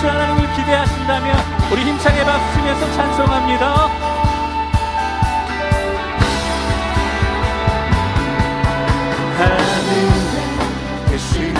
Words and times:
이루실 0.00 0.08
하나님을 0.08 0.52
기대하신다면 0.54 1.36
우리 1.72 1.82
힘차게 1.82 2.24
박수치면서 2.24 2.92
찬송합니다. 2.92 4.10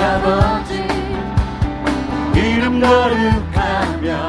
아버지 0.00 0.74
이름 2.34 2.80
거룩하며 2.80 4.28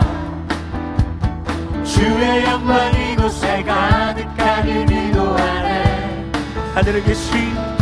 주의 1.83 2.43
영광 2.43 2.91
이곳에 2.93 3.63
가득하니 3.63 4.85
기도 4.87 5.35
안에 5.35 6.31
하늘에 6.73 7.01
계신 7.03 7.78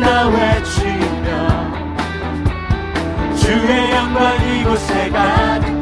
나 0.00 0.28
외치며 0.28 1.26
주의 3.36 3.90
영광 3.90 4.34
이곳에 4.48 5.10
가득 5.10 5.79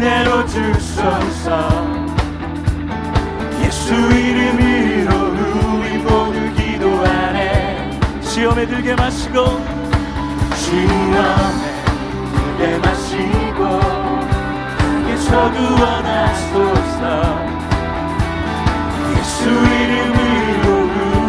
은혜로 0.00 0.46
주소서 0.46 1.68
예수 3.62 3.92
이름으로 3.94 5.14
우리 5.76 5.98
모두 5.98 6.54
기도하네 6.54 8.00
시험에 8.22 8.66
들게 8.66 8.94
마시고 8.94 9.62
시험에 10.54 11.52
물에 12.32 12.78
마시고 12.78 13.64
항에서 14.78 15.52
구원하소서. 15.52 17.00
예수 19.18 19.50
이름으로 19.50 20.64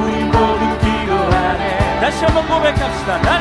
우리 0.06 0.24
모두 0.24 0.64
기도하네 0.80 2.00
다시 2.00 2.24
한번 2.24 2.48
고백합시다 2.48 3.41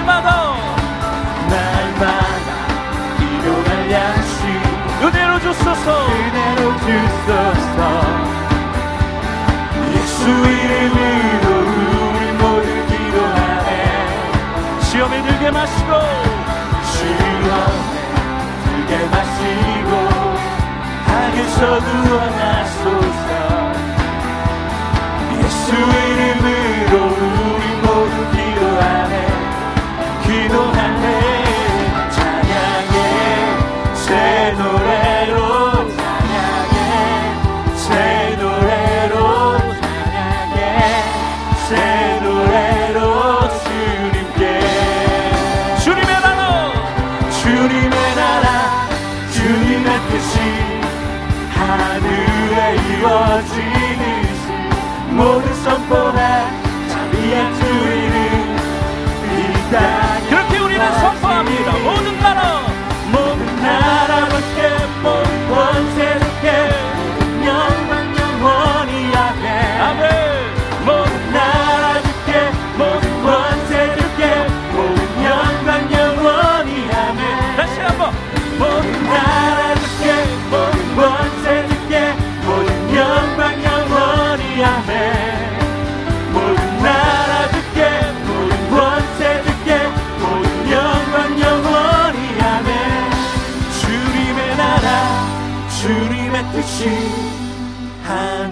지듯이 53.42 54.52
모두 55.10 55.54
선포 55.54 56.09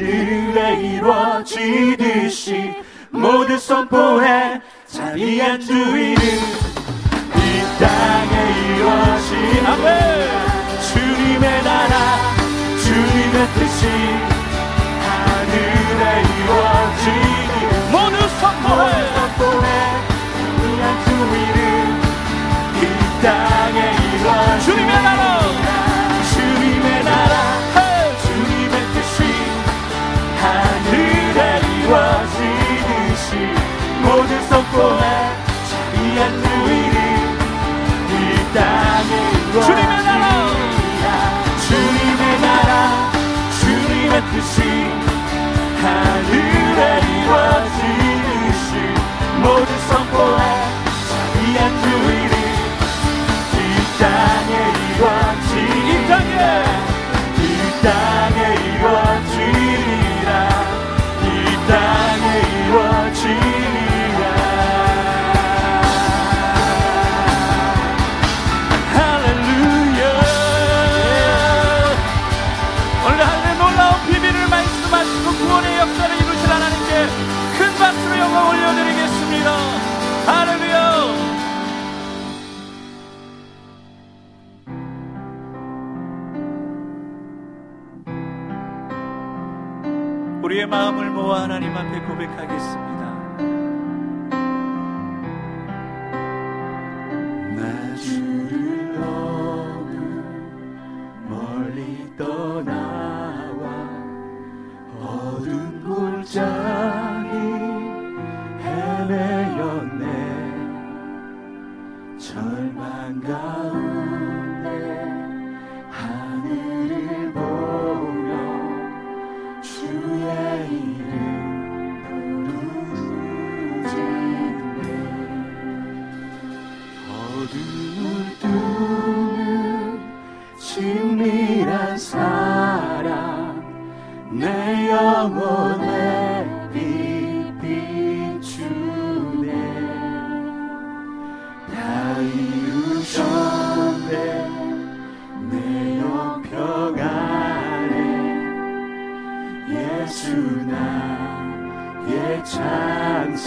하늘에 0.08 0.80
이루어지듯이 0.80 2.72
모두 3.10 3.58
선포해 3.58 4.58
자비한 4.86 5.60
주 5.60 5.74
이름 5.74 6.16
이 6.16 7.78
땅에 7.78 8.34
이루어진 8.74 9.66
아멘 9.66 9.86
주님의 10.80 11.62
나라 11.62 11.94
주님의 12.82 13.48
뜻이 13.54 13.86
하늘에 15.04 16.22
이루어지니 16.22 17.56
모두 17.92 18.16
선포해. 18.40 18.82
선포해 19.14 19.66
자비한 20.32 20.82
주 21.04 21.08
이름 21.36 21.60
이땅 23.20 23.57
선포해 34.78 35.02
자비한 35.70 36.20
주 36.40 36.46
이름 36.70 36.98
이 38.10 38.14
이루어지리라 39.50 39.66
주님의 39.66 40.04
나라! 40.04 40.24
주님의 41.66 42.40
나라 42.40 42.70
주님의 43.60 44.14
뜻이 44.30 44.56
하늘 45.82 46.47
마음을 90.68 91.10
모아 91.10 91.42
하나님 91.44 91.74
앞에 91.74 92.00
고백하겠습니다. 92.00 92.98
나 97.56 97.96
주를 97.96 98.77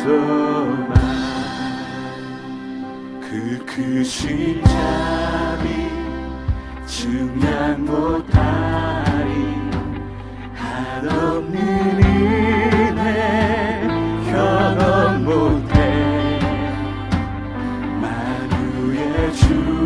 찬송만 0.02 0.94
그 3.22 3.66
크신 3.68 4.64
자비 4.64 5.68
증량 6.88 7.86
못하리 7.86 9.30
한없는 10.56 11.56
은혜 12.04 13.08
현혹 14.32 15.22
못해 15.22 16.40
만유의 18.02 19.34
주 19.34 19.81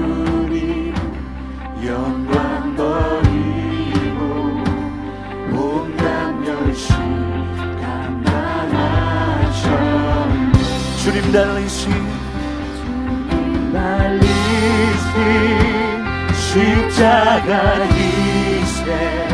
십자가 17.35 17.83
이세 17.83 19.27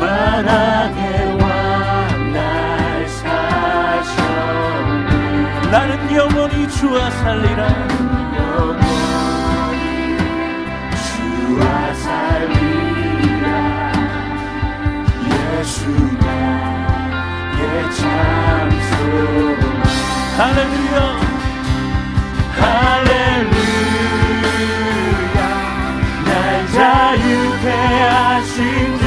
만왕의 0.00 1.40
왕날 1.40 3.08
사셨네 3.08 4.50
나는 5.70 5.90
영원히 6.14 6.68
주와 6.70 7.10
살리라. 7.10 7.68
영원히 8.36 9.78
주와 11.04 11.94
살리라 11.94 13.46
예수가 15.30 16.26
예 17.60 17.62
참소 17.92 18.92
할렐루야. 20.36 20.96
할렐루야 22.60 23.23
하 28.44 29.03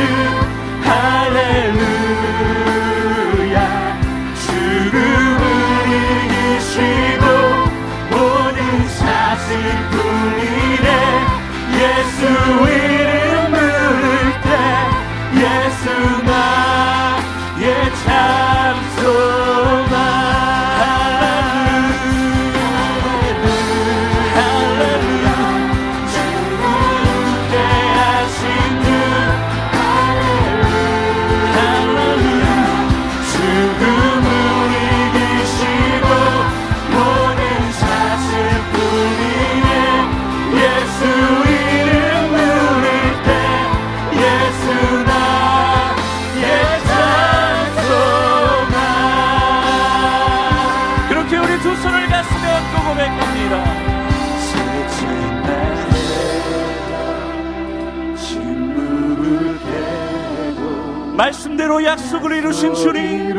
말씀대로 61.57 61.83
약속을 61.83 62.31
이루신 62.37 62.73
주님. 62.75 63.33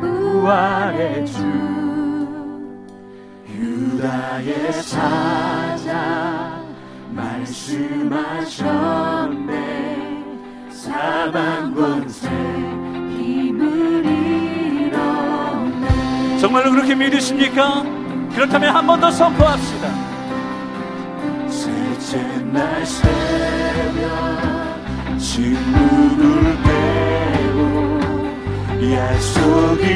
부활의 0.00 1.26
주 1.26 1.42
유다의 3.48 4.72
사자 4.72 6.58
말씀하셨네 7.10 7.84
사망 10.70 11.74
권세 11.74 12.28
힘을 12.28 14.04
잃었네 14.06 15.88
정말로 16.38 16.70
그렇게 16.72 16.94
믿으십니까? 16.94 17.82
그렇다면 18.34 18.74
한 18.74 18.86
번 18.86 19.00
더 19.00 19.10
선포합시다. 19.10 19.88
셋째 21.48 22.22
날 22.52 22.86
새벽 22.86 24.49
침묵을 25.20 26.56
깨고 26.64 27.60
약속 28.94 29.78
이 29.82 29.89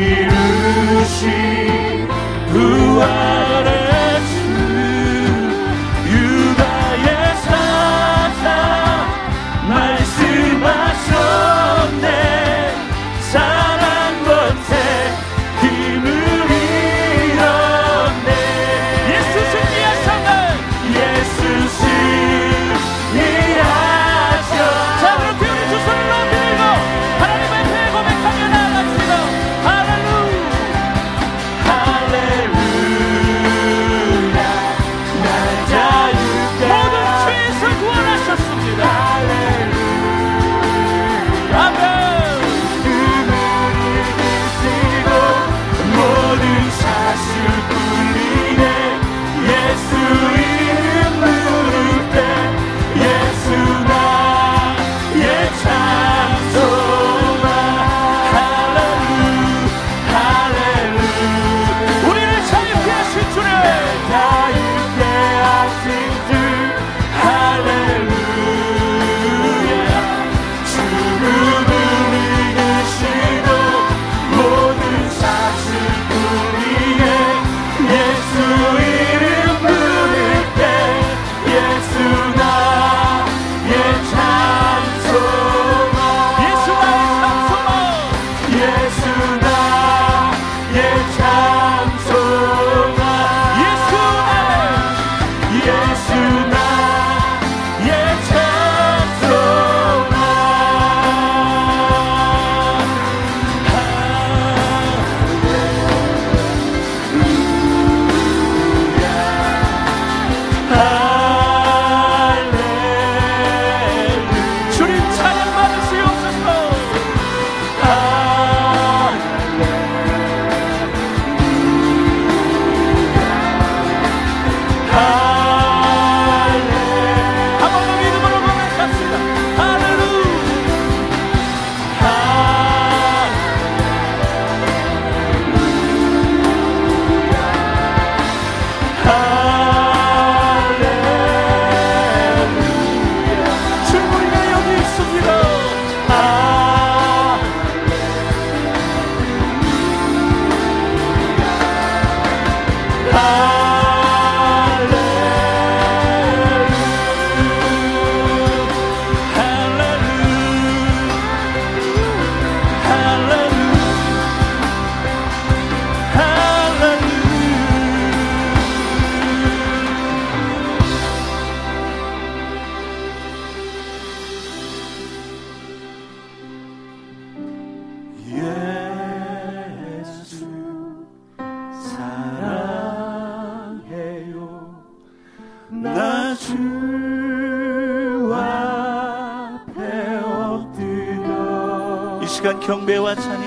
시간 192.44 192.60
경배와 192.60 193.14
찬양 193.14 193.42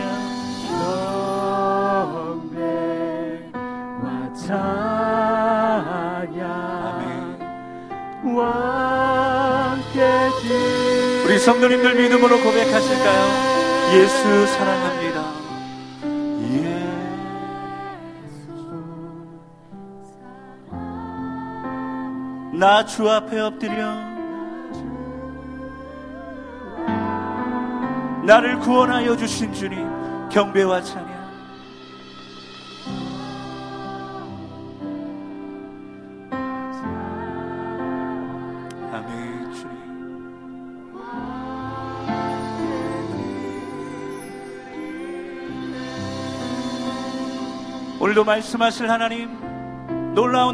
경배와 2.41 4.33
찬양 4.33 4.87
함께 9.69 10.01
우리 11.27 11.37
성도님들 11.37 11.93
믿음으로 11.93 12.41
고백하실까요? 12.41 13.21
예수 13.93 14.47
사랑합니다. 14.47 15.37
나주 22.59 23.07
앞에 23.07 23.39
엎드려 23.41 24.16
나를 28.27 28.59
구원하여 28.59 29.15
주신 29.15 29.53
주님 29.53 29.87
경배와 30.27 30.81
찬양. 30.81 31.07
아멘 38.91 39.53
주님. 39.53 39.77
오늘도 48.01 48.25
말씀하실 48.25 48.91
하나님 48.91 49.29
놀라운 50.13 50.53